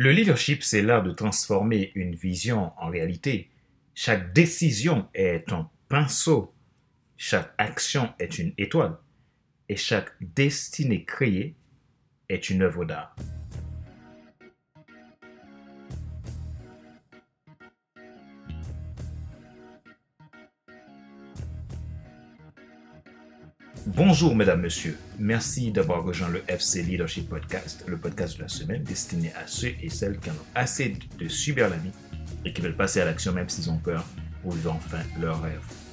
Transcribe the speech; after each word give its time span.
Le 0.00 0.12
leadership, 0.12 0.62
c'est 0.62 0.80
l'art 0.80 1.02
de 1.02 1.10
transformer 1.10 1.90
une 1.96 2.14
vision 2.14 2.70
en 2.76 2.88
réalité. 2.88 3.50
Chaque 3.96 4.32
décision 4.32 5.08
est 5.12 5.50
un 5.50 5.68
pinceau, 5.88 6.54
chaque 7.16 7.52
action 7.58 8.08
est 8.20 8.38
une 8.38 8.52
étoile, 8.58 8.96
et 9.68 9.74
chaque 9.74 10.12
destinée 10.20 11.04
créée 11.04 11.56
est 12.28 12.48
une 12.48 12.62
œuvre 12.62 12.84
d'art. 12.84 13.16
Bonjour 23.98 24.36
mesdames, 24.36 24.60
messieurs. 24.60 24.96
Merci 25.18 25.72
d'avoir 25.72 26.04
rejoint 26.04 26.28
le 26.28 26.40
FC 26.46 26.84
Leadership 26.84 27.28
Podcast, 27.28 27.82
le 27.88 27.96
podcast 27.96 28.36
de 28.36 28.42
la 28.42 28.48
semaine 28.48 28.84
destiné 28.84 29.32
à 29.34 29.48
ceux 29.48 29.74
et 29.82 29.90
celles 29.90 30.20
qui 30.20 30.30
en 30.30 30.34
ont 30.34 30.46
assez 30.54 30.94
de 31.18 31.26
subir 31.26 31.68
la 31.68 31.74
et 32.44 32.52
qui 32.52 32.60
veulent 32.60 32.76
passer 32.76 33.00
à 33.00 33.06
l'action 33.06 33.32
même 33.32 33.48
s'ils 33.48 33.68
ont 33.68 33.78
peur 33.78 34.04
pour 34.40 34.52
vivre 34.52 34.72
enfin 34.72 35.00
leur 35.20 35.42
rêve. 35.42 35.87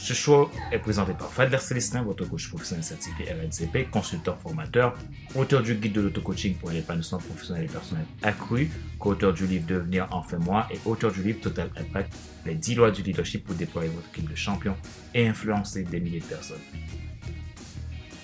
Ce 0.00 0.14
show 0.14 0.48
est 0.70 0.78
présenté 0.78 1.12
par 1.12 1.30
Fadler 1.32 1.58
Célestin, 1.58 2.02
votre 2.02 2.24
coach 2.24 2.48
professionnel 2.48 2.84
certifié 2.84 3.26
RNCP, 3.32 3.90
consultant 3.90 4.36
formateur, 4.40 4.96
auteur 5.34 5.60
du 5.60 5.74
guide 5.74 5.92
de 5.92 6.00
l'auto-coaching 6.02 6.54
pour 6.54 6.70
l'épanouissement 6.70 7.18
professionnel 7.18 7.64
et 7.64 7.68
personnel 7.68 8.04
accru, 8.22 8.70
co-auteur 9.00 9.34
du 9.34 9.46
livre 9.46 9.66
Devenir 9.66 10.06
enfin 10.12 10.38
moi 10.38 10.68
et 10.70 10.78
auteur 10.86 11.10
du 11.10 11.22
livre 11.22 11.40
Total 11.40 11.68
Impact, 11.76 12.14
les 12.46 12.54
10 12.54 12.76
lois 12.76 12.90
du 12.92 13.02
leadership 13.02 13.44
pour 13.44 13.56
déployer 13.56 13.90
votre 13.90 14.08
équipe 14.10 14.30
de 14.30 14.36
champions 14.36 14.76
et 15.14 15.26
influencer 15.26 15.82
des 15.82 15.98
milliers 15.98 16.20
de 16.20 16.26
personnes. 16.26 16.56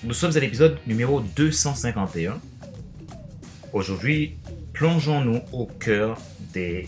Nous 0.03 0.13
sommes 0.13 0.35
à 0.35 0.39
l'épisode 0.39 0.79
numéro 0.87 1.19
251. 1.19 2.39
Aujourd'hui, 3.73 4.37
plongeons-nous 4.71 5.41
au 5.51 5.65
cœur 5.65 6.17
des 6.53 6.87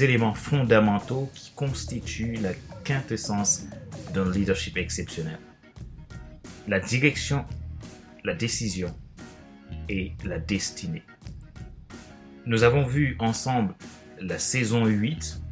éléments 0.00 0.34
fondamentaux 0.34 1.30
qui 1.34 1.52
constituent 1.52 2.38
la 2.42 2.50
quintessence 2.86 3.66
d'un 4.14 4.30
leadership 4.30 4.76
exceptionnel. 4.76 5.38
La 6.68 6.78
direction, 6.78 7.44
la 8.24 8.32
décision 8.32 8.94
et 9.88 10.12
la 10.24 10.38
destinée. 10.38 11.02
Nous 12.46 12.62
avons 12.62 12.86
vu 12.86 13.16
ensemble 13.18 13.74
la 14.20 14.38
saison 14.38 14.86
8 14.86 15.42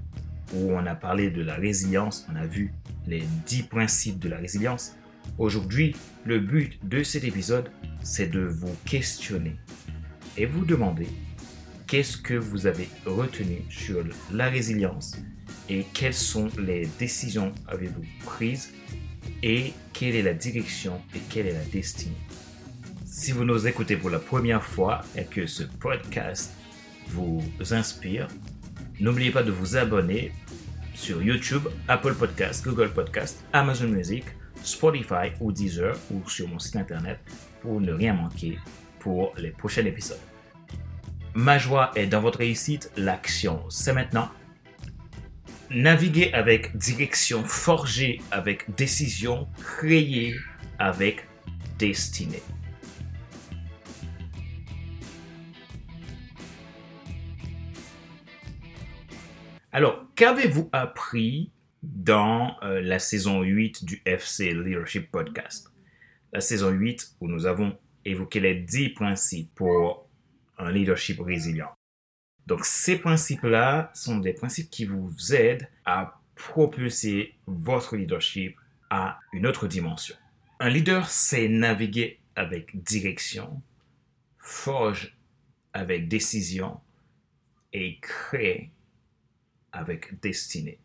où 0.54 0.70
on 0.70 0.86
a 0.86 0.94
parlé 0.94 1.30
de 1.30 1.42
la 1.42 1.56
résilience, 1.56 2.24
on 2.32 2.36
a 2.36 2.46
vu 2.46 2.72
les 3.08 3.24
10 3.46 3.64
principes 3.64 4.20
de 4.20 4.28
la 4.28 4.36
résilience. 4.36 4.94
Aujourd'hui, 5.36 5.96
le 6.24 6.38
but 6.38 6.78
de 6.86 7.02
cet 7.02 7.24
épisode, 7.24 7.68
c'est 8.04 8.30
de 8.30 8.40
vous 8.40 8.76
questionner 8.84 9.56
et 10.36 10.46
vous 10.46 10.64
demander 10.64 11.08
qu'est-ce 11.94 12.16
que 12.16 12.34
vous 12.34 12.66
avez 12.66 12.88
retenu 13.06 13.62
sur 13.70 14.02
la 14.32 14.48
résilience 14.48 15.16
et 15.68 15.86
quelles 15.94 16.12
sont 16.12 16.48
les 16.58 16.88
décisions 16.98 17.54
avez-vous 17.68 18.02
prises 18.24 18.72
et 19.44 19.72
quelle 19.92 20.16
est 20.16 20.22
la 20.22 20.34
direction 20.34 21.00
et 21.14 21.20
quelle 21.30 21.46
est 21.46 21.52
la 21.52 21.64
destinée. 21.66 22.16
Si 23.04 23.30
vous 23.30 23.44
nous 23.44 23.68
écoutez 23.68 23.96
pour 23.96 24.10
la 24.10 24.18
première 24.18 24.64
fois 24.64 25.02
et 25.16 25.22
que 25.22 25.46
ce 25.46 25.62
podcast 25.62 26.52
vous 27.10 27.40
inspire, 27.70 28.26
n'oubliez 28.98 29.30
pas 29.30 29.44
de 29.44 29.52
vous 29.52 29.76
abonner 29.76 30.32
sur 30.94 31.22
YouTube, 31.22 31.62
Apple 31.86 32.14
Podcast, 32.14 32.64
Google 32.64 32.90
Podcast, 32.92 33.44
Amazon 33.52 33.86
Music, 33.86 34.24
Spotify 34.64 35.30
ou 35.40 35.52
Deezer 35.52 35.96
ou 36.10 36.28
sur 36.28 36.48
mon 36.48 36.58
site 36.58 36.74
internet 36.74 37.20
pour 37.62 37.80
ne 37.80 37.92
rien 37.92 38.14
manquer 38.14 38.58
pour 38.98 39.32
les 39.38 39.50
prochains 39.50 39.84
épisodes. 39.84 40.33
Ma 41.36 41.58
joie 41.58 41.90
est 41.96 42.06
dans 42.06 42.20
votre 42.20 42.38
réussite, 42.38 42.92
l'action. 42.96 43.68
C'est 43.68 43.92
maintenant. 43.92 44.30
Naviguer 45.68 46.32
avec 46.32 46.76
direction, 46.76 47.42
forger 47.42 48.20
avec 48.30 48.72
décision, 48.76 49.48
créer 49.60 50.36
avec 50.78 51.26
destinée. 51.76 52.42
Alors, 59.72 60.04
qu'avez-vous 60.14 60.68
appris 60.70 61.50
dans 61.82 62.54
euh, 62.62 62.80
la 62.80 63.00
saison 63.00 63.42
8 63.42 63.84
du 63.84 64.00
FC 64.06 64.54
Leadership 64.54 65.10
Podcast? 65.10 65.72
La 66.32 66.40
saison 66.40 66.70
8 66.70 67.16
où 67.20 67.26
nous 67.26 67.46
avons 67.46 67.76
évoqué 68.04 68.38
les 68.38 68.54
10 68.54 68.90
principes 68.90 69.52
pour 69.56 70.03
un 70.58 70.70
leadership 70.70 71.20
résilient. 71.20 71.72
Donc 72.46 72.64
ces 72.64 72.98
principes-là 72.98 73.90
sont 73.94 74.18
des 74.18 74.32
principes 74.32 74.70
qui 74.70 74.84
vous 74.84 75.12
aident 75.32 75.68
à 75.84 76.20
propulser 76.34 77.34
votre 77.46 77.96
leadership 77.96 78.56
à 78.90 79.18
une 79.32 79.46
autre 79.46 79.66
dimension. 79.66 80.16
Un 80.60 80.68
leader 80.68 81.08
sait 81.08 81.48
naviguer 81.48 82.20
avec 82.36 82.82
direction, 82.82 83.62
forge 84.38 85.16
avec 85.72 86.08
décision 86.08 86.80
et 87.72 87.98
crée 88.00 88.70
avec 89.72 90.20
destinée. 90.20 90.78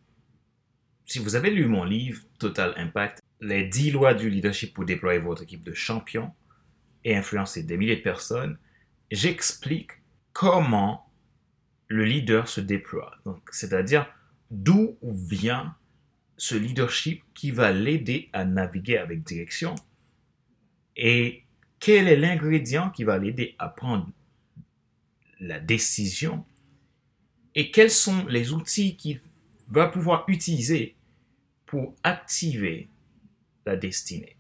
Si 1.06 1.20
vous 1.20 1.36
avez 1.36 1.50
lu 1.50 1.66
mon 1.66 1.84
livre 1.84 2.24
Total 2.40 2.74
Impact, 2.78 3.22
les 3.42 3.64
10 3.64 3.92
lois 3.92 4.14
du 4.14 4.30
leadership 4.30 4.74
pour 4.74 4.86
déployer 4.86 5.20
votre 5.20 5.44
équipe 5.44 5.64
de 5.64 5.74
champions 5.74 6.32
et 7.04 7.16
influencer 7.16 7.64
des 7.64 7.78
milliers 7.78 7.96
de 7.96 8.02
personnes, 8.02 8.58
j'explique 9.12 9.92
comment 10.34 11.12
le 11.88 12.06
leader 12.06 12.48
se 12.48 12.62
déploie. 12.62 13.16
Donc, 13.26 13.42
c'est-à-dire 13.52 14.08
d'où 14.52 14.98
vient 15.02 15.76
ce 16.38 16.56
leadership 16.56 17.24
qui 17.34 17.52
va 17.52 17.72
l'aider 17.72 18.30
à 18.34 18.46
naviguer 18.46 18.98
avec 18.98 19.24
direction 19.24 19.76
et 20.96 21.44
quel 21.80 22.08
est 22.08 22.16
l'ingrédient 22.16 22.90
qui 22.90 23.04
va 23.04 23.18
l'aider 23.18 23.56
à 23.58 23.70
prendre 23.70 24.10
la 25.40 25.60
décision 25.60 26.46
et 27.56 27.72
quels 27.72 27.92
sont 27.92 28.26
les 28.28 28.52
outils 28.52 28.96
qu'il 28.96 29.22
va 29.68 29.88
pouvoir 29.88 30.26
utiliser 30.28 30.96
pour 31.66 31.96
activer 32.04 32.90
la 33.66 33.76
destinée. 33.76 34.36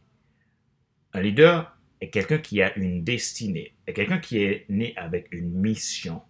Un 1.14 1.22
leader 1.22 1.78
est 2.02 2.10
quelqu'un 2.10 2.38
qui 2.38 2.62
a 2.62 2.76
une 2.78 3.04
destinée, 3.04 3.74
est 3.88 3.94
quelqu'un 3.94 4.20
qui 4.20 4.42
est 4.44 4.66
né 4.70 4.94
avec 4.98 5.28
une 5.32 5.52
mission 5.52 6.22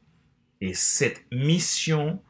et 0.62 0.74
cette 0.74 1.24
mission 1.32 2.22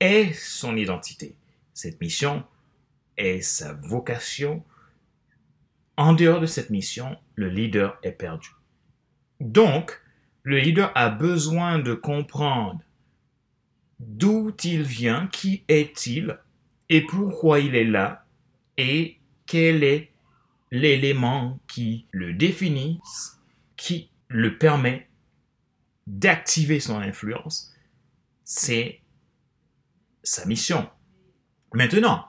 est 0.00 0.32
son 0.32 0.76
identité. 0.76 1.36
Cette 1.72 2.00
mission 2.00 2.44
est 3.16 3.40
sa 3.40 3.72
vocation. 3.72 4.64
En 5.96 6.12
dehors 6.12 6.40
de 6.40 6.46
cette 6.46 6.70
mission, 6.70 7.16
le 7.36 7.48
leader 7.48 7.98
est 8.02 8.12
perdu. 8.12 8.50
Donc, 9.40 10.00
le 10.42 10.58
leader 10.58 10.92
a 10.94 11.08
besoin 11.08 11.78
de 11.78 11.94
comprendre 11.94 12.80
d'où 14.00 14.52
il 14.64 14.82
vient, 14.82 15.28
qui 15.28 15.64
est-il 15.68 16.38
et 16.88 17.00
pourquoi 17.00 17.60
il 17.60 17.74
est 17.74 17.84
là 17.84 18.26
et 18.76 19.18
quel 19.46 19.84
est 19.84 20.10
l'élément 20.74 21.60
qui 21.68 22.08
le 22.10 22.34
définit, 22.34 23.00
qui 23.76 24.10
le 24.26 24.58
permet 24.58 25.08
d'activer 26.08 26.80
son 26.80 26.98
influence, 26.98 27.72
c'est 28.42 29.00
sa 30.24 30.44
mission. 30.46 30.90
Maintenant, 31.72 32.26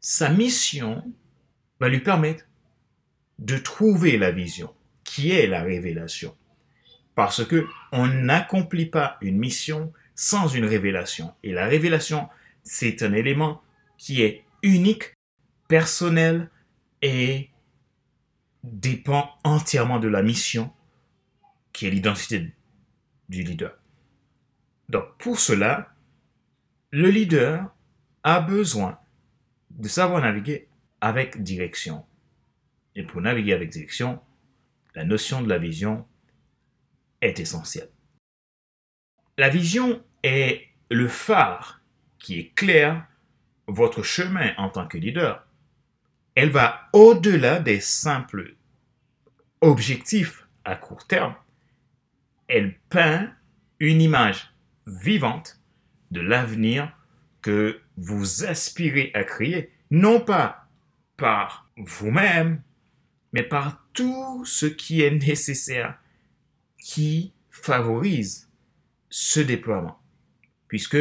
sa 0.00 0.30
mission 0.30 1.04
va 1.78 1.90
lui 1.90 2.00
permettre 2.00 2.44
de 3.38 3.58
trouver 3.58 4.16
la 4.16 4.30
vision, 4.30 4.72
qui 5.04 5.32
est 5.32 5.46
la 5.46 5.62
révélation. 5.62 6.34
Parce 7.14 7.44
que 7.44 7.66
on 7.92 8.06
n'accomplit 8.06 8.86
pas 8.86 9.18
une 9.20 9.36
mission 9.36 9.92
sans 10.14 10.48
une 10.48 10.64
révélation. 10.64 11.34
Et 11.42 11.52
la 11.52 11.66
révélation, 11.66 12.30
c'est 12.62 13.02
un 13.02 13.12
élément 13.12 13.62
qui 13.98 14.22
est 14.22 14.44
unique, 14.62 15.12
personnel 15.68 16.50
et 17.02 17.50
dépend 18.64 19.30
entièrement 19.44 19.98
de 19.98 20.08
la 20.08 20.22
mission 20.22 20.72
qui 21.72 21.86
est 21.86 21.90
l'identité 21.90 22.54
du 23.28 23.42
leader. 23.42 23.76
Donc 24.88 25.04
pour 25.18 25.38
cela, 25.38 25.94
le 26.90 27.10
leader 27.10 27.74
a 28.22 28.40
besoin 28.40 28.98
de 29.70 29.88
savoir 29.88 30.22
naviguer 30.22 30.68
avec 31.00 31.42
direction. 31.42 32.06
Et 32.94 33.02
pour 33.02 33.20
naviguer 33.20 33.52
avec 33.52 33.70
direction, 33.70 34.20
la 34.94 35.04
notion 35.04 35.42
de 35.42 35.48
la 35.48 35.58
vision 35.58 36.06
est 37.20 37.40
essentielle. 37.40 37.90
La 39.36 39.48
vision 39.48 40.02
est 40.22 40.68
le 40.90 41.08
phare 41.08 41.82
qui 42.18 42.38
éclaire 42.38 43.06
votre 43.66 44.02
chemin 44.02 44.54
en 44.56 44.70
tant 44.70 44.86
que 44.86 44.96
leader. 44.96 45.46
Elle 46.34 46.50
va 46.50 46.88
au-delà 46.92 47.60
des 47.60 47.80
simples 47.80 48.54
objectifs 49.60 50.46
à 50.64 50.76
court 50.76 51.06
terme 51.06 51.34
elle 52.48 52.74
peint 52.88 53.32
une 53.80 54.00
image 54.00 54.54
vivante 54.86 55.60
de 56.10 56.20
l'avenir 56.20 56.96
que 57.42 57.80
vous 57.96 58.44
aspirez 58.44 59.10
à 59.14 59.24
créer, 59.24 59.70
non 59.90 60.20
pas 60.20 60.68
par 61.16 61.70
vous-même, 61.76 62.62
mais 63.32 63.42
par 63.42 63.84
tout 63.92 64.44
ce 64.44 64.66
qui 64.66 65.02
est 65.02 65.10
nécessaire 65.10 65.98
qui 66.78 67.32
favorise 67.50 68.48
ce 69.10 69.40
déploiement. 69.40 69.98
Puisque 70.68 70.98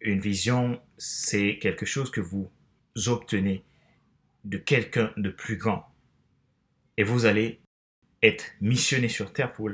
une 0.00 0.20
vision, 0.20 0.80
c'est 0.98 1.58
quelque 1.58 1.86
chose 1.86 2.10
que 2.10 2.20
vous 2.20 2.50
obtenez 3.06 3.64
de 4.46 4.58
quelqu'un 4.58 5.12
de 5.16 5.28
plus 5.28 5.56
grand. 5.56 5.86
Et 6.96 7.02
vous 7.02 7.26
allez 7.26 7.60
être 8.22 8.44
missionné 8.60 9.08
sur 9.08 9.32
Terre 9.32 9.52
pour, 9.52 9.70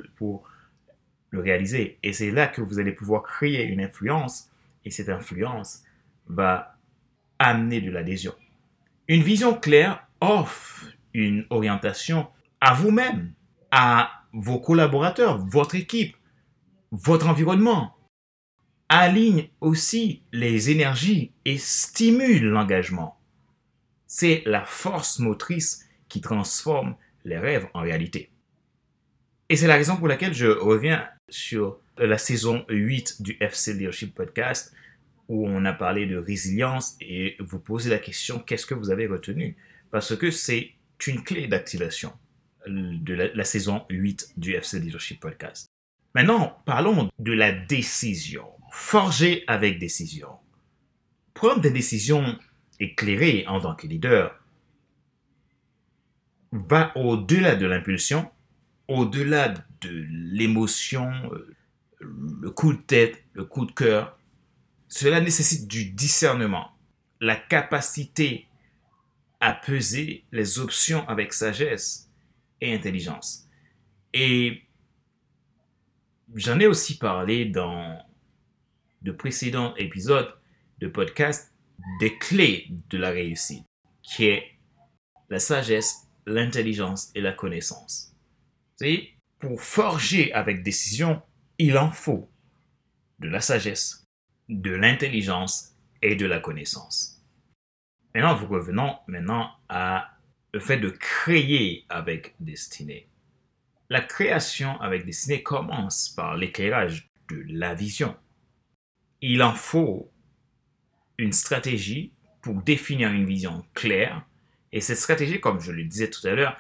le 1.31 1.41
réaliser. 1.41 1.99
Et 2.03 2.13
c'est 2.13 2.31
là 2.31 2.47
que 2.47 2.61
vous 2.61 2.79
allez 2.79 2.93
pouvoir 2.93 3.23
créer 3.23 3.65
une 3.65 3.81
influence. 3.81 4.51
Et 4.85 4.91
cette 4.91 5.09
influence 5.09 5.83
va 6.27 6.77
amener 7.39 7.81
de 7.81 7.91
l'adhésion. 7.91 8.35
Une 9.09 9.23
vision 9.23 9.55
claire 9.55 10.07
offre 10.21 10.85
une 11.15 11.47
orientation 11.49 12.29
à 12.61 12.75
vous-même, 12.75 13.33
à 13.71 14.11
vos 14.35 14.59
collaborateurs, 14.59 15.39
votre 15.39 15.75
équipe, 15.75 16.17
votre 16.91 17.29
environnement. 17.29 17.97
Aligne 18.91 19.49
aussi 19.63 20.23
les 20.33 20.71
énergies 20.71 21.33
et 21.47 21.57
stimule 21.57 22.45
l'engagement. 22.45 23.22
C'est 24.15 24.43
la 24.45 24.63
force 24.63 25.21
motrice 25.21 25.87
qui 26.11 26.21
transforme 26.21 26.97
les 27.25 27.39
rêves 27.39 27.67
en 27.73 27.81
réalité. 27.81 28.31
Et 29.49 29.57
c'est 29.57 29.67
la 29.67 29.77
raison 29.77 29.97
pour 29.97 30.07
laquelle 30.07 30.35
je 30.35 30.49
reviens 30.49 31.09
sur 31.31 31.81
la 31.97 32.19
saison 32.19 32.67
8 32.69 33.23
du 33.23 33.39
FC 33.41 33.73
Leadership 33.73 34.15
Podcast 34.15 34.75
où 35.29 35.49
on 35.49 35.65
a 35.65 35.73
parlé 35.73 36.05
de 36.05 36.19
résilience 36.19 36.95
et 37.01 37.37
vous 37.41 37.59
posez 37.59 37.89
la 37.89 37.99
question 37.99 38.39
qu'est-ce 38.39 38.67
que 38.67 38.75
vous 38.75 38.91
avez 38.91 39.07
retenu? 39.07 39.57
Parce 39.91 40.15
que 40.15 40.31
c'est 40.31 40.73
une 41.07 41.25
clé 41.25 41.47
d'activation 41.47 42.13
de 42.67 43.15
la, 43.15 43.45
saison 43.45 43.87
8 43.89 44.35
du 44.37 44.53
FC 44.53 44.79
Leadership 44.79 45.21
Podcast. 45.21 45.71
Maintenant, 46.15 46.63
parlons 46.67 47.11
de 47.19 47.33
la 47.33 47.51
décision. 47.51 48.45
Forger 48.73 49.43
avec 49.47 49.79
décision. 49.79 50.29
Prendre 51.33 51.63
des 51.63 51.71
décisions 51.71 52.39
éclairées 52.83 53.47
en 53.47 53.61
tant 53.61 53.75
que 53.75 53.87
leader 53.87 54.39
va 56.51 56.93
au-delà 56.97 57.55
de 57.55 57.67
l'impulsion, 57.67 58.31
au-delà 58.89 59.49
de 59.81 60.07
l'émotion, 60.11 61.11
euh, 61.33 61.55
le 62.01 62.51
coup 62.51 62.73
de 62.73 62.81
tête, 62.81 63.25
le 63.33 63.45
coup 63.45 63.65
de 63.65 63.73
cœur. 63.73 64.19
Cela 64.89 65.21
nécessite 65.21 65.67
du 65.69 65.87
discernement, 65.87 66.73
la 67.21 67.37
capacité 67.37 68.49
à 69.41 69.53
peser 69.55 70.25
les 70.33 70.59
options 70.59 71.09
avec 71.09 71.33
sagesse 71.33 72.11
et 72.61 72.75
intelligence. 72.75 73.49
Et 74.13 74.63
j'en 76.35 76.61
ai 76.61 76.67
aussi 76.67 76.99
parlé 76.99 77.47
dans 77.47 77.99
de 79.01 79.11
précédents 79.11 79.75
épisodes 79.77 80.33
de 80.79 80.89
podcast 80.89 81.52
des 82.01 82.17
clés 82.19 82.69
de 82.91 82.99
la 82.99 83.11
réussite, 83.11 83.67
qui 84.03 84.27
est 84.27 84.59
la 85.29 85.39
sagesse, 85.39 86.09
l'intelligence 86.27 87.11
et 87.15 87.21
la 87.21 87.33
connaissance. 87.33 88.15
Pour 89.39 89.61
forger 89.61 90.33
avec 90.33 90.63
décision, 90.63 91.23
il 91.59 91.79
en 91.79 91.91
faut 91.91 92.31
de 93.19 93.29
la 93.29 93.41
sagesse, 93.41 94.05
de 94.49 94.73
l'intelligence 94.73 95.73
et 96.01 96.17
de 96.17 96.27
la 96.27 96.41
connaissance. 96.41 97.25
Maintenant, 98.15 98.39
nous 98.39 98.47
revenons 98.47 98.99
maintenant 99.07 99.51
à 99.69 100.11
le 100.53 100.61
fait 100.61 100.79
de 100.79 100.91
créer 100.91 101.87
avec 101.89 102.35
destinée. 102.41 103.09
La 103.89 104.01
création 104.01 104.81
avec 104.81 105.05
destinée 105.07 105.43
commence 105.43 106.11
par 106.11 106.37
l'éclairage 106.37 107.11
de 107.29 107.45
la 107.49 107.75
vision. 107.75 108.17
Il 109.23 109.43
en 109.43 109.55
faut 109.55 110.12
une 111.23 111.33
stratégie 111.33 112.13
pour 112.43 112.61
définir 112.63 113.13
une 113.13 113.27
vision 113.27 113.65
claire 113.75 114.27
et 114.73 114.81
cette 114.81 114.99
stratégie, 114.99 115.41
comme 115.41 115.61
je 115.61 115.71
le 115.71 115.85
disais 115.85 116.11
tout 116.11 116.27
à 116.27 116.35
l'heure, 116.35 116.57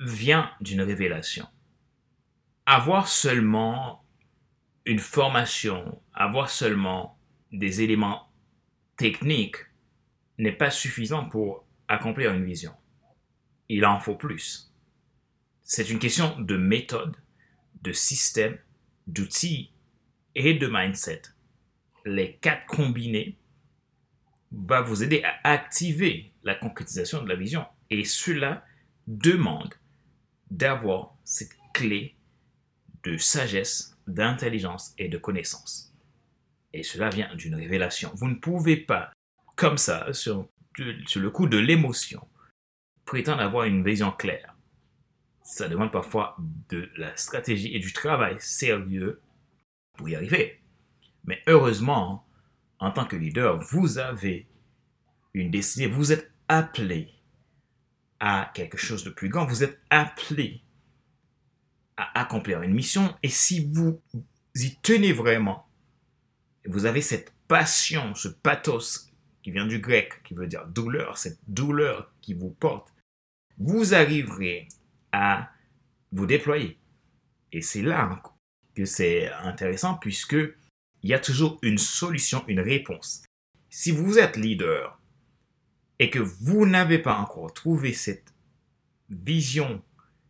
vient 0.00 0.50
d'une 0.62 0.80
révélation. 0.80 1.46
Avoir 2.64 3.06
seulement 3.06 4.02
une 4.86 4.98
formation, 4.98 6.00
avoir 6.14 6.48
seulement 6.48 7.18
des 7.52 7.82
éléments 7.82 8.32
techniques 8.96 9.58
n'est 10.38 10.52
pas 10.52 10.70
suffisant 10.70 11.28
pour 11.28 11.66
accomplir 11.88 12.32
une 12.32 12.44
vision. 12.44 12.72
Il 13.68 13.84
en 13.84 14.00
faut 14.00 14.16
plus. 14.16 14.72
C'est 15.64 15.90
une 15.90 15.98
question 15.98 16.40
de 16.40 16.56
méthode, 16.56 17.16
de 17.82 17.92
système, 17.92 18.56
d'outils 19.06 19.70
et 20.34 20.54
de 20.54 20.66
mindset. 20.66 21.33
Les 22.04 22.36
quatre 22.36 22.66
combinés 22.66 23.38
va 24.52 24.80
vous 24.80 25.02
aider 25.02 25.22
à 25.24 25.50
activer 25.50 26.32
la 26.42 26.54
concrétisation 26.54 27.22
de 27.22 27.28
la 27.28 27.34
vision. 27.34 27.66
Et 27.90 28.04
cela 28.04 28.64
demande 29.06 29.74
d'avoir 30.50 31.16
cette 31.24 31.56
clé 31.72 32.16
de 33.02 33.16
sagesse, 33.16 33.96
d'intelligence 34.06 34.94
et 34.98 35.08
de 35.08 35.18
connaissance. 35.18 35.92
Et 36.72 36.82
cela 36.82 37.08
vient 37.08 37.34
d'une 37.34 37.54
révélation. 37.54 38.10
Vous 38.14 38.28
ne 38.28 38.34
pouvez 38.34 38.76
pas 38.76 39.12
comme 39.56 39.78
ça, 39.78 40.12
sur, 40.12 40.48
sur 41.06 41.20
le 41.20 41.30
coup 41.30 41.46
de 41.46 41.58
l'émotion, 41.58 42.26
prétendre 43.04 43.42
avoir 43.42 43.64
une 43.64 43.84
vision 43.84 44.10
claire. 44.10 44.56
Ça 45.42 45.68
demande 45.68 45.92
parfois 45.92 46.36
de 46.68 46.90
la 46.96 47.16
stratégie 47.16 47.74
et 47.74 47.78
du 47.78 47.92
travail 47.92 48.36
sérieux 48.40 49.20
pour 49.96 50.08
y 50.08 50.16
arriver. 50.16 50.63
Mais 51.24 51.42
heureusement, 51.46 52.26
en 52.78 52.90
tant 52.90 53.06
que 53.06 53.16
leader, 53.16 53.58
vous 53.58 53.98
avez 53.98 54.46
une 55.32 55.50
destinée, 55.50 55.86
vous 55.86 56.12
êtes 56.12 56.30
appelé 56.48 57.10
à 58.20 58.50
quelque 58.54 58.76
chose 58.76 59.04
de 59.04 59.10
plus 59.10 59.28
grand, 59.28 59.46
vous 59.46 59.64
êtes 59.64 59.80
appelé 59.90 60.62
à 61.96 62.20
accomplir 62.20 62.62
une 62.62 62.74
mission. 62.74 63.14
Et 63.22 63.28
si 63.28 63.70
vous 63.72 64.00
y 64.54 64.76
tenez 64.76 65.12
vraiment, 65.12 65.66
vous 66.66 66.86
avez 66.86 67.00
cette 67.00 67.32
passion, 67.48 68.14
ce 68.14 68.28
pathos 68.28 69.10
qui 69.42 69.50
vient 69.50 69.66
du 69.66 69.78
grec, 69.78 70.22
qui 70.24 70.34
veut 70.34 70.46
dire 70.46 70.66
douleur, 70.66 71.18
cette 71.18 71.38
douleur 71.46 72.12
qui 72.20 72.34
vous 72.34 72.50
porte, 72.50 72.92
vous 73.58 73.94
arriverez 73.94 74.68
à 75.12 75.50
vous 76.12 76.26
déployer. 76.26 76.78
Et 77.52 77.60
c'est 77.60 77.82
là 77.82 78.22
que 78.74 78.84
c'est 78.84 79.30
intéressant 79.32 79.94
puisque 79.94 80.36
il 81.04 81.10
y 81.10 81.14
a 81.14 81.18
toujours 81.18 81.58
une 81.60 81.76
solution, 81.76 82.42
une 82.48 82.60
réponse. 82.60 83.24
Si 83.68 83.90
vous 83.90 84.18
êtes 84.18 84.38
leader 84.38 84.98
et 85.98 86.08
que 86.08 86.18
vous 86.18 86.64
n'avez 86.64 86.98
pas 86.98 87.18
encore 87.18 87.52
trouvé 87.52 87.92
cette 87.92 88.32
vision, 89.10 89.82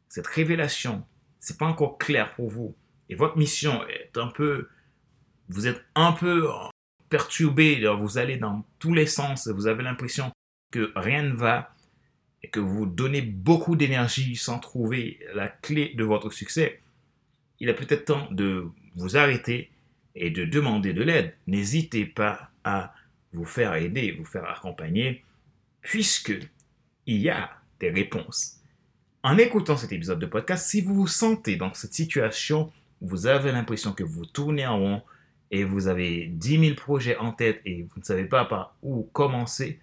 cette 0.09 0.27
révélation, 0.27 1.07
c'est 1.39 1.59
pas 1.59 1.67
encore 1.67 1.97
clair 1.97 2.35
pour 2.35 2.51
vous 2.51 2.75
et 3.09 3.15
votre 3.15 3.39
mission 3.39 3.87
est 3.87 4.19
un 4.19 4.27
peu 4.27 4.69
vous 5.49 5.69
êtes 5.69 5.85
un 5.95 6.13
peu 6.13 6.49
perturbé, 7.09 7.87
vous 8.01 8.19
allez 8.19 8.37
dans 8.37 8.67
tous 8.81 8.95
les 8.95 9.07
sens, 9.07 9.47
vous 9.47 9.69
avez 9.69 9.85
l'impression 9.85 10.33
que 10.73 10.91
rien 10.97 11.23
ne 11.23 11.35
va 11.35 11.73
et 12.43 12.49
que 12.49 12.61
vous 12.61 12.87
donnez 12.87 13.23
beaucoup 13.23 13.77
d'énergie 13.77 14.35
sans 14.35 14.59
trouver 14.59 15.21
la 15.35 15.49
clé 15.49 15.95
de 15.95 16.03
votre 16.03 16.31
succès, 16.31 16.83
il 17.61 17.69
est 17.69 17.75
peut-être 17.75 18.07
temps 18.07 18.27
de 18.33 18.67
vous 18.97 19.17
arrêter 19.17 19.71
et 20.15 20.31
de 20.31 20.45
demander 20.45 20.93
de 20.93 21.03
l'aide. 21.03 21.35
N'hésitez 21.47 22.07
pas 22.07 22.51
à 22.65 22.95
vous 23.33 23.45
faire 23.45 23.75
aider, 23.75 24.13
vous 24.13 24.25
faire 24.25 24.49
accompagner, 24.49 25.25
puisque 25.81 26.33
il 27.07 27.21
y 27.21 27.31
a 27.31 27.51
des 27.81 27.91
réponses. 27.91 28.61
En 29.23 29.39
écoutant 29.39 29.77
cet 29.77 29.93
épisode 29.93 30.19
de 30.19 30.27
podcast, 30.27 30.69
si 30.69 30.81
vous 30.81 30.95
vous 30.95 31.07
sentez 31.07 31.57
dans 31.57 31.73
cette 31.75 31.95
situation, 31.95 32.71
vous 33.01 33.27
avez 33.27 33.53
l'impression 33.53 33.93
que 33.93 34.05
vous 34.05 34.25
tournez 34.25 34.67
en 34.67 34.79
rond, 34.79 35.03
et 35.55 35.63
vous 35.63 35.87
avez 35.87 36.27
10 36.27 36.59
000 36.59 36.75
projets 36.75 37.17
en 37.17 37.33
tête 37.33 37.61
et 37.65 37.83
vous 37.83 38.01
ne 38.01 38.05
savez 38.05 38.25
pas 38.25 38.45
par 38.45 38.75
où 38.83 39.05
commencer, 39.13 39.79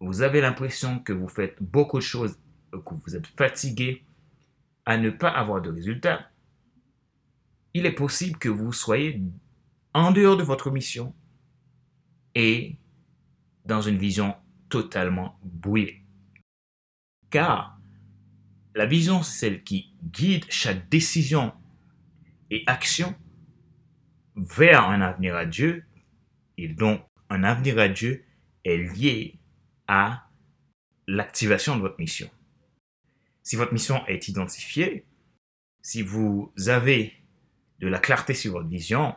vous 0.00 0.22
avez 0.22 0.40
l'impression 0.40 0.98
que 0.98 1.12
vous 1.12 1.28
faites 1.28 1.56
beaucoup 1.60 1.98
de 1.98 2.02
choses, 2.02 2.36
que 2.72 2.78
vous 3.06 3.14
êtes 3.14 3.28
fatigué 3.28 4.02
à 4.86 4.96
ne 4.96 5.10
pas 5.10 5.28
avoir 5.28 5.60
de 5.60 5.70
résultats, 5.70 6.29
il 7.74 7.86
est 7.86 7.92
possible 7.92 8.38
que 8.38 8.48
vous 8.48 8.72
soyez 8.72 9.20
en 9.94 10.10
dehors 10.10 10.36
de 10.36 10.42
votre 10.42 10.70
mission 10.70 11.14
et 12.34 12.76
dans 13.64 13.80
une 13.80 13.98
vision 13.98 14.36
totalement 14.68 15.38
brouillée. 15.42 16.04
Car 17.30 17.78
la 18.74 18.86
vision, 18.86 19.22
c'est 19.22 19.38
celle 19.38 19.64
qui 19.64 19.92
guide 20.02 20.44
chaque 20.48 20.88
décision 20.88 21.52
et 22.50 22.62
action 22.66 23.14
vers 24.36 24.88
un 24.88 25.00
avenir 25.00 25.34
à 25.36 25.44
Dieu. 25.44 25.84
Et 26.56 26.68
donc, 26.68 27.02
un 27.28 27.44
avenir 27.44 27.78
à 27.78 27.88
Dieu 27.88 28.24
est 28.64 28.76
lié 28.76 29.38
à 29.86 30.28
l'activation 31.06 31.76
de 31.76 31.80
votre 31.80 31.98
mission. 31.98 32.30
Si 33.42 33.56
votre 33.56 33.72
mission 33.72 34.06
est 34.06 34.28
identifiée, 34.28 35.06
si 35.82 36.02
vous 36.02 36.52
avez 36.66 37.19
de 37.80 37.88
la 37.88 37.98
clarté 37.98 38.34
sur 38.34 38.52
votre 38.52 38.68
vision, 38.68 39.14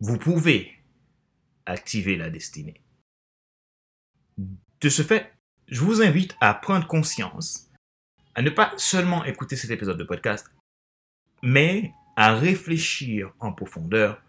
vous 0.00 0.16
pouvez 0.16 0.78
activer 1.66 2.16
la 2.16 2.30
destinée. 2.30 2.80
De 4.38 4.88
ce 4.88 5.02
fait, 5.02 5.32
je 5.68 5.80
vous 5.80 6.02
invite 6.02 6.34
à 6.40 6.54
prendre 6.54 6.86
conscience, 6.86 7.68
à 8.34 8.42
ne 8.42 8.50
pas 8.50 8.72
seulement 8.76 9.24
écouter 9.24 9.56
cet 9.56 9.70
épisode 9.70 9.98
de 9.98 10.04
podcast, 10.04 10.50
mais 11.42 11.92
à 12.16 12.34
réfléchir 12.34 13.32
en 13.40 13.52
profondeur 13.52 14.22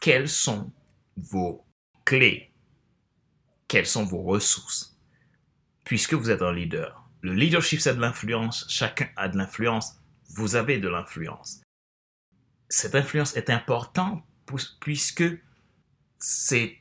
quelles 0.00 0.28
sont 0.28 0.72
vos 1.16 1.64
clés, 2.04 2.52
quelles 3.66 3.86
sont 3.86 4.04
vos 4.04 4.22
ressources, 4.22 4.98
puisque 5.84 6.14
vous 6.14 6.30
êtes 6.30 6.42
un 6.42 6.52
leader. 6.52 7.08
Le 7.20 7.34
leadership, 7.34 7.80
c'est 7.80 7.94
de 7.94 8.00
l'influence, 8.00 8.66
chacun 8.68 9.08
a 9.16 9.28
de 9.28 9.36
l'influence, 9.36 9.96
vous 10.36 10.54
avez 10.56 10.78
de 10.78 10.88
l'influence. 10.88 11.60
Cette 12.68 12.94
influence 12.94 13.36
est 13.36 13.50
importante 13.50 14.22
puisque 14.80 15.24
c'est 16.18 16.78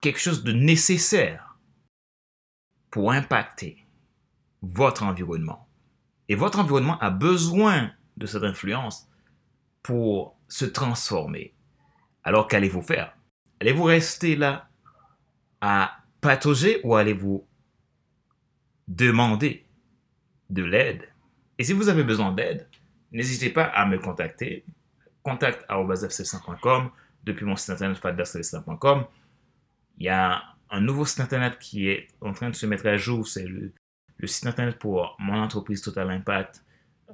quelque 0.00 0.18
chose 0.18 0.44
de 0.44 0.52
nécessaire 0.52 1.58
pour 2.90 3.12
impacter 3.12 3.86
votre 4.62 5.02
environnement. 5.02 5.68
Et 6.28 6.34
votre 6.34 6.58
environnement 6.58 6.98
a 7.00 7.10
besoin 7.10 7.92
de 8.16 8.26
cette 8.26 8.44
influence 8.44 9.08
pour 9.82 10.38
se 10.48 10.64
transformer. 10.64 11.54
Alors 12.24 12.46
qu'allez-vous 12.46 12.82
faire? 12.82 13.16
Allez-vous 13.60 13.84
rester 13.84 14.36
là 14.36 14.68
à 15.60 15.98
patauger 16.20 16.80
ou 16.84 16.94
allez-vous 16.94 17.46
demander 18.88 19.66
de 20.50 20.62
l'aide? 20.62 21.08
Et 21.58 21.64
si 21.64 21.72
vous 21.72 21.88
avez 21.88 22.04
besoin 22.04 22.32
d'aide, 22.32 22.68
n'hésitez 23.10 23.50
pas 23.50 23.64
à 23.64 23.86
me 23.86 23.98
contacter. 23.98 24.64
Contact 25.22 25.64
depuis 27.24 27.44
mon 27.44 27.54
site 27.56 27.70
internet 27.70 27.98
faddercelestin.com. 27.98 29.06
Il 29.98 30.04
y 30.04 30.08
a 30.08 30.42
un 30.70 30.80
nouveau 30.80 31.04
site 31.04 31.20
internet 31.20 31.58
qui 31.58 31.88
est 31.88 32.08
en 32.20 32.32
train 32.32 32.50
de 32.50 32.56
se 32.56 32.66
mettre 32.66 32.86
à 32.86 32.96
jour. 32.96 33.28
C'est 33.28 33.46
le, 33.46 33.72
site 34.24 34.46
internet 34.46 34.78
pour 34.78 35.16
mon 35.18 35.42
entreprise 35.42 35.82
Total 35.82 36.08
Impact, 36.10 36.64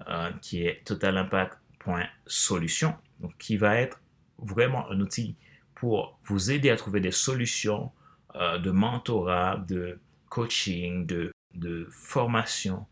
euh, 0.09 0.31
qui 0.43 0.62
est 0.62 0.85
totalimpact.solution, 0.85 2.95
donc 3.21 3.37
qui 3.38 3.57
va 3.57 3.77
être 3.77 4.03
vraiment 4.38 4.91
un 4.91 5.00
outil 5.00 5.37
pour 5.75 6.19
vous 6.25 6.50
aider 6.50 6.69
à 6.71 6.77
trouver 6.77 7.00
des 7.00 7.12
solutions 7.12 7.91
euh, 8.37 8.59
de 8.59 8.71
mentorat, 8.71 9.57
de 9.69 9.99
coaching, 10.29 11.07
de, 11.07 11.33
de 11.55 11.88
formation 11.91 12.87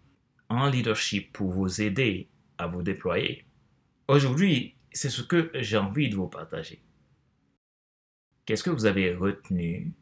en 0.48 0.68
leadership 0.68 1.32
pour 1.32 1.50
vous 1.50 1.82
aider 1.82 2.28
à 2.58 2.66
vous 2.66 2.82
déployer. 2.82 3.44
Aujourd'hui, 4.08 4.75
c'est 4.92 5.10
ce 5.10 5.22
que 5.22 5.50
j'ai 5.54 5.76
envie 5.76 6.08
de 6.08 6.16
vous 6.16 6.28
partager. 6.28 6.82
Qu'est-ce 8.44 8.62
que 8.62 8.70
vous 8.70 8.86
avez 8.86 9.14
retenu 9.14 9.92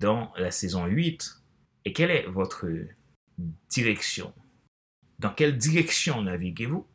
dans 0.00 0.32
la 0.36 0.50
saison 0.50 0.86
8 0.86 1.42
et 1.84 1.92
quelle 1.92 2.10
est 2.10 2.26
votre 2.26 2.66
direction? 3.68 4.34
Dans 5.18 5.32
quelle 5.32 5.58
direction 5.58 6.22
naviguez-vous? 6.22 6.86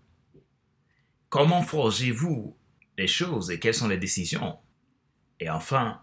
Comment 1.29 1.61
forgez-vous 1.61 2.57
les 2.97 3.07
choses 3.07 3.51
et 3.51 3.59
quelles 3.59 3.73
sont 3.73 3.87
les 3.87 3.97
décisions? 3.97 4.57
Et 5.39 5.49
enfin, 5.49 6.01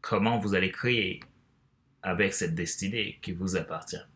comment 0.00 0.38
vous 0.38 0.54
allez 0.54 0.70
créer 0.70 1.20
avec 2.02 2.34
cette 2.34 2.54
destinée 2.54 3.18
qui 3.22 3.32
vous 3.32 3.56
appartient? 3.56 4.11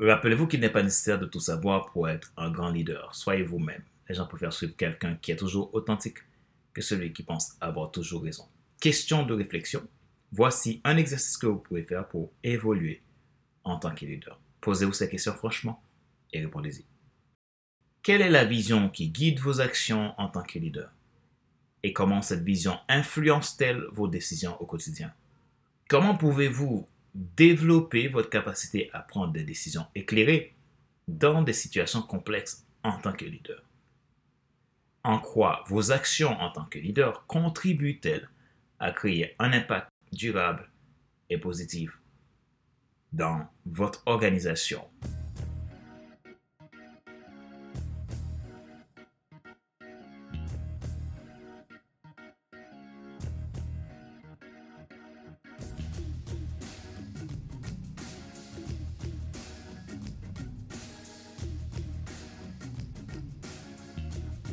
Rappelez-vous 0.00 0.46
qu'il 0.46 0.60
n'est 0.60 0.70
pas 0.70 0.82
nécessaire 0.82 1.18
de 1.18 1.26
tout 1.26 1.40
savoir 1.40 1.92
pour 1.92 2.08
être 2.08 2.32
un 2.36 2.50
grand 2.50 2.70
leader. 2.70 3.14
Soyez 3.14 3.42
vous-même 3.42 3.82
les 4.10 4.16
gens 4.16 4.26
préfèrent 4.26 4.52
suivre 4.52 4.74
quelqu'un 4.74 5.14
qui 5.14 5.30
est 5.30 5.36
toujours 5.36 5.72
authentique 5.72 6.18
que 6.74 6.82
celui 6.82 7.12
qui 7.12 7.22
pense 7.22 7.56
avoir 7.60 7.92
toujours 7.92 8.24
raison. 8.24 8.44
Question 8.80 9.24
de 9.24 9.34
réflexion. 9.34 9.86
Voici 10.32 10.80
un 10.82 10.96
exercice 10.96 11.36
que 11.36 11.46
vous 11.46 11.60
pouvez 11.60 11.84
faire 11.84 12.08
pour 12.08 12.32
évoluer 12.42 13.02
en 13.62 13.78
tant 13.78 13.94
que 13.94 14.04
leader. 14.04 14.40
Posez-vous 14.62 14.92
ces 14.92 15.08
questions 15.08 15.34
franchement 15.34 15.80
et 16.32 16.40
répondez-y. 16.40 16.84
Quelle 18.02 18.20
est 18.20 18.30
la 18.30 18.44
vision 18.44 18.88
qui 18.88 19.10
guide 19.10 19.38
vos 19.38 19.60
actions 19.60 20.12
en 20.18 20.28
tant 20.28 20.42
que 20.42 20.58
leader? 20.58 20.90
Et 21.84 21.92
comment 21.92 22.20
cette 22.20 22.42
vision 22.42 22.80
influence-t-elle 22.88 23.84
vos 23.92 24.08
décisions 24.08 24.60
au 24.60 24.66
quotidien? 24.66 25.14
Comment 25.88 26.16
pouvez-vous 26.16 26.88
développer 27.14 28.08
votre 28.08 28.30
capacité 28.30 28.90
à 28.92 29.00
prendre 29.00 29.32
des 29.32 29.44
décisions 29.44 29.86
éclairées 29.94 30.54
dans 31.08 31.42
des 31.42 31.52
situations 31.52 32.02
complexes 32.02 32.64
en 32.82 32.98
tant 32.98 33.12
que 33.12 33.24
leader. 33.24 33.62
En 35.02 35.18
quoi 35.18 35.64
vos 35.68 35.92
actions 35.92 36.32
en 36.40 36.50
tant 36.50 36.66
que 36.66 36.78
leader 36.78 37.26
contribuent-elles 37.26 38.28
à 38.78 38.92
créer 38.92 39.34
un 39.38 39.52
impact 39.52 39.88
durable 40.12 40.70
et 41.28 41.38
positif 41.38 41.98
dans 43.12 43.48
votre 43.64 44.02
organisation? 44.06 44.84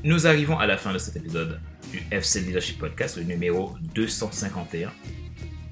Nous 0.08 0.26
arrivons 0.26 0.58
à 0.58 0.66
la 0.66 0.78
fin 0.78 0.94
de 0.94 1.00
cet 1.00 1.18
épisode 1.18 1.60
du 1.92 2.02
FC 2.12 2.40
Leadership 2.40 2.80
Podcast, 2.80 3.18
le 3.18 3.24
numéro 3.24 3.76
251. 3.94 4.90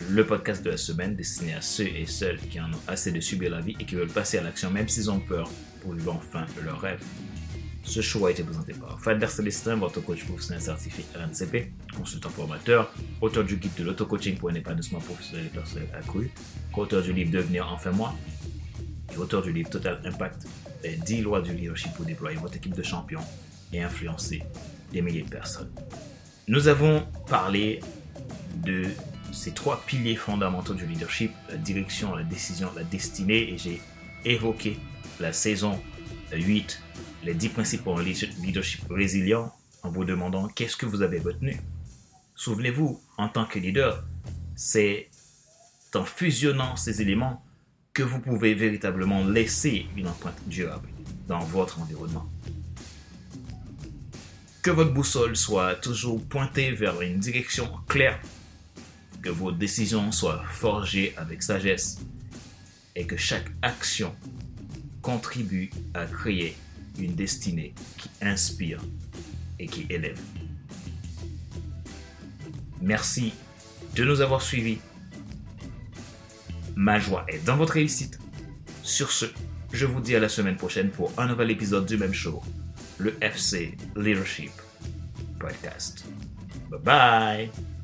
Le 0.10 0.26
podcast 0.26 0.62
de 0.62 0.72
la 0.72 0.76
semaine 0.76 1.16
destiné 1.16 1.54
à 1.54 1.62
ceux 1.62 1.88
et 1.88 2.06
celles 2.06 2.40
qui 2.40 2.60
en 2.60 2.66
ont 2.66 2.82
assez 2.86 3.14
de 3.14 3.22
subir 3.22 3.50
la 3.50 3.62
vie 3.62 3.78
et 3.80 3.86
qui 3.86 3.96
veulent 3.96 4.10
passer 4.10 4.38
à 4.38 4.44
l'action 4.44 4.70
même 4.72 4.90
s'ils 4.90 5.10
ont 5.10 5.22
peur 5.22 5.50
pour 5.82 5.94
vivre 5.94 6.14
enfin 6.14 6.46
leur 6.66 6.82
rêve. 6.82 7.02
Ce 7.84 8.02
show 8.02 8.26
a 8.26 8.32
été 8.32 8.44
présenté 8.44 8.74
par 8.74 9.00
Fader 9.00 9.28
Célestin, 9.28 9.78
votre 9.78 10.02
coach 10.02 10.26
professionnel 10.26 10.62
certifié 10.62 11.06
RNCP, 11.16 11.72
consultant 11.96 12.30
formateur, 12.30 12.94
auteur 13.22 13.46
du 13.46 13.56
guide 13.56 13.76
de 13.78 13.86
l'auto-coaching 13.86 14.38
pour 14.38 14.50
un 14.50 14.56
épanouissement 14.56 15.00
professionnel 15.00 15.46
et 15.46 15.56
personnel 15.56 15.88
accru, 15.98 16.30
auteur 16.76 17.02
du 17.02 17.14
livre 17.14 17.32
Devenir 17.32 17.72
enfin 17.72 17.92
moi, 17.92 18.14
et 19.14 19.18
auteur 19.18 19.44
du 19.44 19.54
livre 19.54 19.70
Total 19.70 20.02
Impact, 20.04 20.46
les 20.84 20.98
10 20.98 21.22
lois 21.22 21.40
du 21.40 21.54
leadership 21.54 21.94
pour 21.94 22.04
déployer 22.04 22.38
votre 22.38 22.58
équipe 22.58 22.76
de 22.76 22.84
champions 22.84 23.24
et 23.76 23.82
influencer 23.82 24.44
des 24.92 25.02
milliers 25.02 25.24
de 25.24 25.30
personnes. 25.30 25.72
Nous 26.48 26.68
avons 26.68 27.06
parlé 27.28 27.82
de 28.64 28.86
ces 29.32 29.52
trois 29.52 29.82
piliers 29.86 30.16
fondamentaux 30.16 30.74
du 30.74 30.86
leadership, 30.86 31.32
la 31.50 31.58
direction, 31.58 32.16
la 32.16 32.24
décision, 32.24 32.72
la 32.76 32.84
destinée, 32.84 33.54
et 33.54 33.58
j'ai 33.58 33.82
évoqué 34.24 34.80
la 35.20 35.34
saison 35.34 35.80
8, 36.32 36.82
les 37.24 37.34
10 37.34 37.50
principes 37.50 37.88
un 37.88 38.02
leadership 38.02 38.84
résilient, 38.90 39.52
en 39.84 39.90
vous 39.90 40.06
demandant 40.06 40.48
qu'est-ce 40.48 40.78
que 40.78 40.86
vous 40.86 41.02
avez 41.02 41.20
retenu. 41.20 41.60
Souvenez-vous, 42.36 43.02
en 43.18 43.30
tant 43.30 43.46
que 43.46 43.60
leader, 43.60 44.04
c'est 44.56 45.10
en 45.94 46.06
fusionnant 46.06 46.76
ces 46.76 47.02
éléments 47.02 47.44
que 47.94 48.04
vous 48.04 48.20
pouvez 48.20 48.54
véritablement 48.54 49.24
laisser 49.26 49.86
une 49.96 50.08
empreinte 50.08 50.42
durable 50.48 50.90
dans 51.28 51.40
votre 51.40 51.80
environnement. 51.82 52.30
Que 54.66 54.72
votre 54.72 54.94
boussole 54.94 55.36
soit 55.36 55.76
toujours 55.76 56.26
pointée 56.26 56.72
vers 56.72 57.00
une 57.00 57.20
direction 57.20 57.70
claire, 57.88 58.20
que 59.22 59.30
vos 59.30 59.52
décisions 59.52 60.12
soient 60.12 60.44
forgées 60.50 61.14
avec 61.18 61.44
sagesse 61.44 62.00
et 62.96 63.06
que 63.06 63.16
chaque 63.16 63.46
action 63.62 64.16
contribue 65.04 65.70
à 65.94 66.08
créer 66.08 66.58
une 66.98 67.14
destinée 67.14 67.76
qui 67.96 68.10
inspire 68.24 68.82
et 69.60 69.68
qui 69.68 69.86
élève. 69.88 70.20
Merci 72.82 73.34
de 73.96 74.04
nous 74.04 74.20
avoir 74.20 74.42
suivis. 74.42 74.80
Ma 76.76 76.98
joie 76.98 77.24
est 77.28 77.46
dans 77.46 77.56
votre 77.56 77.74
réussite. 77.74 78.18
Sur 78.82 79.12
ce, 79.12 79.28
je 79.72 79.86
vous 79.86 80.02
dis 80.02 80.16
à 80.16 80.20
la 80.20 80.28
semaine 80.28 80.58
prochaine 80.58 80.90
pour 80.90 81.12
un 81.20 81.28
nouvel 81.28 81.52
épisode 81.52 81.86
du 81.86 81.98
même 81.98 82.16
show 82.16 82.42
le 83.06 83.14
FC 83.22 83.78
Leadership 83.96 84.52
Podcast. 85.40 86.04
Bye 86.72 86.80
bye. 86.80 87.75